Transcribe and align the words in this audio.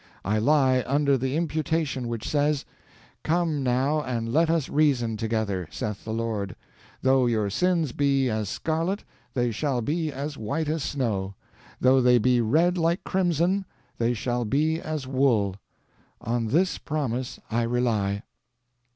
I 0.25 0.39
lie 0.39 0.83
under 0.87 1.15
the 1.15 1.37
imputation 1.37 2.07
which 2.07 2.27
says, 2.27 2.65
'Come 3.21 3.61
now 3.61 4.01
and 4.01 4.33
let 4.33 4.49
us 4.49 4.67
reason 4.67 5.15
together, 5.15 5.67
saith 5.69 6.03
the 6.05 6.11
Lord: 6.11 6.55
though 7.03 7.27
your 7.27 7.51
sins 7.51 7.91
be 7.91 8.27
as 8.27 8.49
scarlet, 8.49 9.03
they 9.35 9.51
shall 9.51 9.79
be 9.79 10.11
as 10.11 10.39
white 10.39 10.67
as 10.69 10.81
snow; 10.81 11.35
though 11.79 12.01
they 12.01 12.17
be 12.17 12.41
red 12.41 12.79
like 12.79 13.03
crimson, 13.03 13.63
they 13.99 14.15
shall 14.15 14.43
be 14.43 14.81
as 14.81 15.05
wool.' 15.05 15.57
On 16.19 16.47
this 16.47 16.79
promise 16.79 17.39
I 17.51 17.61
rely." 17.61 18.23